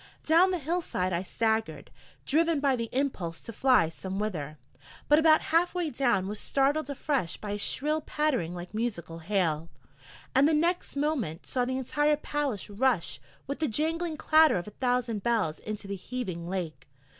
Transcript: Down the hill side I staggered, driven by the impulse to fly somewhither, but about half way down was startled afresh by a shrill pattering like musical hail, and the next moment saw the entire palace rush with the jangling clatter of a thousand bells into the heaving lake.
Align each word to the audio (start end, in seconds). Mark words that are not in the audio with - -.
Down 0.25 0.49
the 0.49 0.57
hill 0.57 0.81
side 0.81 1.13
I 1.13 1.21
staggered, 1.21 1.91
driven 2.25 2.59
by 2.59 2.75
the 2.75 2.89
impulse 2.91 3.39
to 3.41 3.53
fly 3.53 3.87
somewhither, 3.89 4.57
but 5.07 5.19
about 5.19 5.41
half 5.53 5.75
way 5.75 5.91
down 5.91 6.27
was 6.27 6.39
startled 6.39 6.89
afresh 6.89 7.37
by 7.37 7.51
a 7.51 7.59
shrill 7.59 8.01
pattering 8.01 8.55
like 8.55 8.73
musical 8.73 9.19
hail, 9.19 9.69
and 10.33 10.47
the 10.49 10.55
next 10.55 10.95
moment 10.95 11.45
saw 11.45 11.65
the 11.65 11.77
entire 11.77 12.17
palace 12.17 12.67
rush 12.67 13.19
with 13.45 13.59
the 13.59 13.67
jangling 13.67 14.17
clatter 14.17 14.57
of 14.57 14.67
a 14.67 14.71
thousand 14.71 15.21
bells 15.21 15.59
into 15.59 15.87
the 15.87 15.95
heaving 15.95 16.49
lake. 16.49 16.87